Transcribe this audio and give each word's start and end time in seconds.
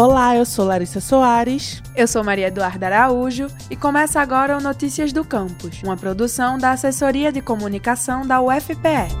Olá, 0.00 0.34
eu 0.34 0.46
sou 0.46 0.64
Larissa 0.64 0.98
Soares. 0.98 1.82
Eu 1.94 2.08
sou 2.08 2.24
Maria 2.24 2.46
Eduarda 2.46 2.86
Araújo 2.86 3.48
e 3.70 3.76
começa 3.76 4.18
agora 4.18 4.56
o 4.56 4.60
Notícias 4.60 5.12
do 5.12 5.22
Campus, 5.22 5.82
uma 5.82 5.94
produção 5.94 6.56
da 6.56 6.70
Assessoria 6.70 7.30
de 7.30 7.42
Comunicação 7.42 8.26
da 8.26 8.40
UFPE. 8.40 9.12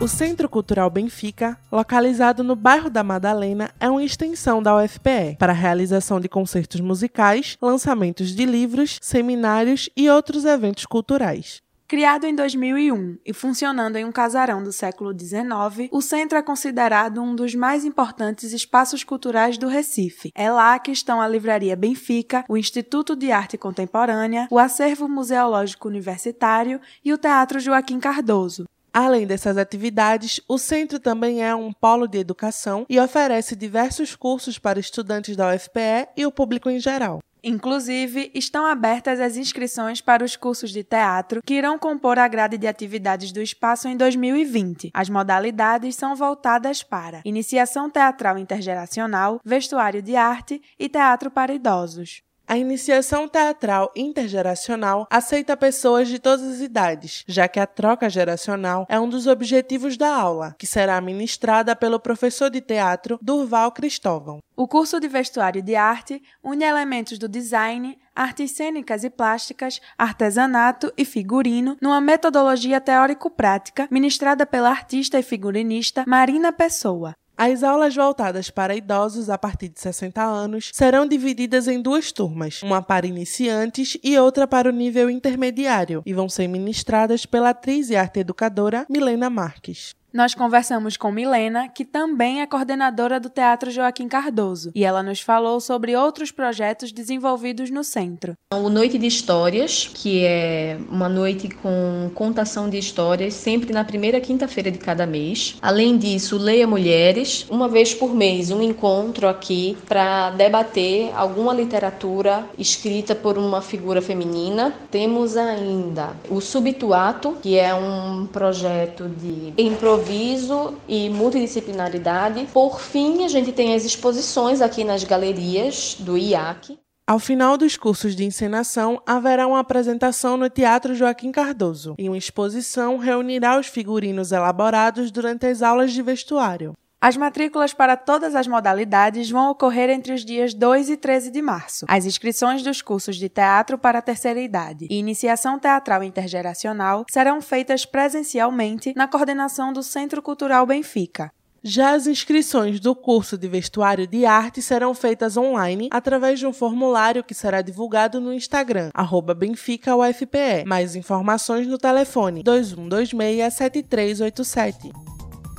O 0.00 0.06
Centro 0.06 0.48
Cultural 0.48 0.88
Benfica, 0.88 1.58
localizado 1.72 2.44
no 2.44 2.54
bairro 2.54 2.88
da 2.88 3.02
Madalena, 3.02 3.72
é 3.80 3.90
uma 3.90 4.04
extensão 4.04 4.62
da 4.62 4.76
UFPE 4.76 5.34
para 5.36 5.50
a 5.50 5.56
realização 5.56 6.20
de 6.20 6.28
concertos 6.28 6.80
musicais, 6.80 7.58
lançamentos 7.60 8.36
de 8.36 8.46
livros, 8.46 9.00
seminários 9.02 9.90
e 9.96 10.08
outros 10.08 10.44
eventos 10.44 10.86
culturais. 10.86 11.65
Criado 11.88 12.24
em 12.26 12.34
2001 12.34 13.18
e 13.24 13.32
funcionando 13.32 13.94
em 13.94 14.04
um 14.04 14.10
casarão 14.10 14.60
do 14.60 14.72
século 14.72 15.16
XIX, 15.16 15.88
o 15.92 16.02
centro 16.02 16.36
é 16.36 16.42
considerado 16.42 17.22
um 17.22 17.32
dos 17.32 17.54
mais 17.54 17.84
importantes 17.84 18.52
espaços 18.52 19.04
culturais 19.04 19.56
do 19.56 19.68
Recife. 19.68 20.32
É 20.34 20.50
lá 20.50 20.76
que 20.80 20.90
estão 20.90 21.20
a 21.20 21.28
Livraria 21.28 21.76
Benfica, 21.76 22.44
o 22.48 22.56
Instituto 22.56 23.14
de 23.14 23.30
Arte 23.30 23.56
Contemporânea, 23.56 24.48
o 24.50 24.58
Acervo 24.58 25.08
Museológico 25.08 25.86
Universitário 25.86 26.80
e 27.04 27.12
o 27.12 27.18
Teatro 27.18 27.60
Joaquim 27.60 28.00
Cardoso. 28.00 28.64
Além 28.92 29.24
dessas 29.24 29.56
atividades, 29.56 30.40
o 30.48 30.58
centro 30.58 30.98
também 30.98 31.44
é 31.44 31.54
um 31.54 31.72
polo 31.72 32.08
de 32.08 32.18
educação 32.18 32.84
e 32.88 32.98
oferece 32.98 33.54
diversos 33.54 34.16
cursos 34.16 34.58
para 34.58 34.80
estudantes 34.80 35.36
da 35.36 35.54
UFPE 35.54 36.08
e 36.16 36.26
o 36.26 36.32
público 36.32 36.68
em 36.68 36.80
geral. 36.80 37.20
Inclusive, 37.48 38.32
estão 38.34 38.66
abertas 38.66 39.20
as 39.20 39.36
inscrições 39.36 40.00
para 40.00 40.24
os 40.24 40.34
cursos 40.34 40.72
de 40.72 40.82
teatro 40.82 41.40
que 41.46 41.54
irão 41.54 41.78
compor 41.78 42.18
a 42.18 42.26
grade 42.26 42.58
de 42.58 42.66
atividades 42.66 43.30
do 43.30 43.40
espaço 43.40 43.86
em 43.86 43.96
2020. 43.96 44.90
As 44.92 45.08
modalidades 45.08 45.94
são 45.94 46.16
voltadas 46.16 46.82
para 46.82 47.22
iniciação 47.24 47.88
teatral 47.88 48.36
intergeracional, 48.36 49.40
vestuário 49.44 50.02
de 50.02 50.16
arte 50.16 50.60
e 50.76 50.88
teatro 50.88 51.30
para 51.30 51.54
idosos. 51.54 52.25
A 52.48 52.56
iniciação 52.56 53.26
teatral 53.26 53.90
intergeracional 53.96 55.08
aceita 55.10 55.56
pessoas 55.56 56.06
de 56.06 56.20
todas 56.20 56.46
as 56.46 56.60
idades, 56.60 57.24
já 57.26 57.48
que 57.48 57.58
a 57.58 57.66
troca 57.66 58.08
geracional 58.08 58.86
é 58.88 59.00
um 59.00 59.08
dos 59.08 59.26
objetivos 59.26 59.96
da 59.96 60.14
aula, 60.14 60.54
que 60.56 60.66
será 60.66 61.00
ministrada 61.00 61.74
pelo 61.74 61.98
professor 61.98 62.48
de 62.48 62.60
teatro 62.60 63.18
Durval 63.20 63.72
Cristóvão. 63.72 64.38
O 64.56 64.68
curso 64.68 65.00
de 65.00 65.08
vestuário 65.08 65.60
de 65.60 65.74
arte 65.74 66.22
une 66.42 66.64
elementos 66.64 67.18
do 67.18 67.28
design, 67.28 67.98
artes 68.14 68.52
cênicas 68.52 69.02
e 69.02 69.10
plásticas, 69.10 69.80
artesanato 69.98 70.92
e 70.96 71.04
figurino 71.04 71.76
numa 71.82 72.00
metodologia 72.00 72.80
teórico-prática 72.80 73.88
ministrada 73.90 74.46
pela 74.46 74.70
artista 74.70 75.18
e 75.18 75.22
figurinista 75.22 76.04
Marina 76.06 76.52
Pessoa. 76.52 77.14
As 77.38 77.62
aulas 77.62 77.94
voltadas 77.94 78.48
para 78.48 78.74
idosos 78.74 79.28
a 79.28 79.36
partir 79.36 79.68
de 79.68 79.78
60 79.78 80.22
anos 80.22 80.70
serão 80.72 81.06
divididas 81.06 81.68
em 81.68 81.82
duas 81.82 82.10
turmas, 82.10 82.62
uma 82.62 82.80
para 82.80 83.06
iniciantes 83.06 83.98
e 84.02 84.18
outra 84.18 84.46
para 84.46 84.70
o 84.70 84.72
nível 84.72 85.10
intermediário, 85.10 86.02
e 86.06 86.14
vão 86.14 86.30
ser 86.30 86.48
ministradas 86.48 87.26
pela 87.26 87.50
atriz 87.50 87.90
e 87.90 87.96
arte 87.96 88.20
educadora 88.20 88.86
Milena 88.88 89.28
Marques 89.28 89.94
nós 90.16 90.34
conversamos 90.34 90.96
com 90.96 91.12
Milena, 91.12 91.68
que 91.68 91.84
também 91.84 92.40
é 92.40 92.46
coordenadora 92.46 93.20
do 93.20 93.28
Teatro 93.28 93.70
Joaquim 93.70 94.08
Cardoso, 94.08 94.72
e 94.74 94.82
ela 94.82 95.02
nos 95.02 95.20
falou 95.20 95.60
sobre 95.60 95.94
outros 95.94 96.30
projetos 96.30 96.90
desenvolvidos 96.90 97.70
no 97.70 97.84
centro. 97.84 98.32
O 98.50 98.70
Noite 98.70 98.96
de 98.96 99.06
Histórias, 99.06 99.90
que 99.92 100.24
é 100.24 100.78
uma 100.88 101.06
noite 101.06 101.50
com 101.50 102.10
contação 102.14 102.70
de 102.70 102.78
histórias, 102.78 103.34
sempre 103.34 103.74
na 103.74 103.84
primeira 103.84 104.18
quinta-feira 104.18 104.70
de 104.70 104.78
cada 104.78 105.04
mês. 105.04 105.58
Além 105.60 105.98
disso, 105.98 106.38
Leia 106.38 106.66
Mulheres, 106.66 107.46
uma 107.50 107.68
vez 107.68 107.92
por 107.92 108.14
mês, 108.14 108.50
um 108.50 108.62
encontro 108.62 109.28
aqui 109.28 109.76
para 109.86 110.30
debater 110.30 111.12
alguma 111.14 111.52
literatura 111.52 112.46
escrita 112.58 113.14
por 113.14 113.36
uma 113.36 113.60
figura 113.60 114.00
feminina. 114.00 114.72
Temos 114.90 115.36
ainda 115.36 116.16
o 116.30 116.40
Subtuato, 116.40 117.36
que 117.42 117.58
é 117.58 117.74
um 117.74 118.26
projeto 118.26 119.10
de 119.10 119.52
improvisação 119.58 120.05
improviso 120.06 120.74
e 120.88 121.10
multidisciplinaridade. 121.10 122.46
Por 122.52 122.80
fim, 122.80 123.24
a 123.24 123.28
gente 123.28 123.52
tem 123.52 123.74
as 123.74 123.84
exposições 123.84 124.60
aqui 124.60 124.84
nas 124.84 125.02
galerias 125.02 125.96
do 125.98 126.16
IAC. 126.16 126.78
Ao 127.08 127.18
final 127.18 127.56
dos 127.56 127.76
cursos 127.76 128.16
de 128.16 128.24
encenação, 128.24 129.00
haverá 129.06 129.46
uma 129.46 129.60
apresentação 129.60 130.36
no 130.36 130.50
Teatro 130.50 130.94
Joaquim 130.94 131.30
Cardoso 131.30 131.94
e 131.98 132.08
uma 132.08 132.18
exposição 132.18 132.98
reunirá 132.98 133.58
os 133.58 133.66
figurinos 133.66 134.32
elaborados 134.32 135.10
durante 135.10 135.46
as 135.46 135.62
aulas 135.62 135.92
de 135.92 136.02
vestuário. 136.02 136.74
As 137.00 137.16
matrículas 137.16 137.74
para 137.74 137.96
todas 137.96 138.34
as 138.34 138.46
modalidades 138.46 139.30
vão 139.30 139.50
ocorrer 139.50 139.90
entre 139.90 140.14
os 140.14 140.24
dias 140.24 140.54
2 140.54 140.90
e 140.90 140.96
13 140.96 141.30
de 141.30 141.42
março. 141.42 141.84
As 141.88 142.06
inscrições 142.06 142.62
dos 142.62 142.80
cursos 142.80 143.16
de 143.16 143.28
teatro 143.28 143.76
para 143.76 143.98
a 143.98 144.02
terceira 144.02 144.40
idade 144.40 144.86
e 144.90 144.98
iniciação 144.98 145.58
teatral 145.58 146.02
intergeracional 146.02 147.04
serão 147.10 147.40
feitas 147.42 147.84
presencialmente 147.84 148.94
na 148.96 149.06
coordenação 149.06 149.72
do 149.72 149.82
Centro 149.82 150.22
Cultural 150.22 150.66
Benfica. 150.66 151.30
Já 151.62 151.94
as 151.94 152.06
inscrições 152.06 152.78
do 152.78 152.94
curso 152.94 153.36
de 153.36 153.48
vestuário 153.48 154.06
de 154.06 154.24
arte 154.24 154.62
serão 154.62 154.94
feitas 154.94 155.36
online 155.36 155.88
através 155.90 156.38
de 156.38 156.46
um 156.46 156.52
formulário 156.52 157.24
que 157.24 157.34
será 157.34 157.60
divulgado 157.60 158.20
no 158.20 158.32
Instagram, 158.32 158.90
BenficaUFPE. 159.36 160.64
Mais 160.64 160.94
informações 160.94 161.66
no 161.66 161.76
telefone 161.76 162.42
2126 162.44 163.52
7387. 163.52 165.05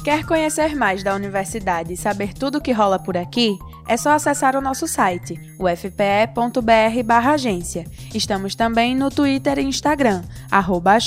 Quer 0.07 0.23
conhecer 0.25 0.73
mais 0.73 1.03
da 1.03 1.13
universidade 1.13 1.91
e 1.91 1.97
saber 1.97 2.33
tudo 2.33 2.59
o 2.59 2.61
que 2.61 2.71
rola 2.71 2.97
por 2.97 3.17
aqui? 3.17 3.59
É 3.85 3.97
só 3.97 4.11
acessar 4.11 4.55
o 4.55 4.61
nosso 4.61 4.87
site, 4.87 5.37
ufpe.br/agência. 5.59 7.83
Estamos 8.15 8.55
também 8.55 8.95
no 8.95 9.11
Twitter 9.11 9.59
e 9.59 9.63
Instagram, 9.63 10.21
arroba 10.49 10.97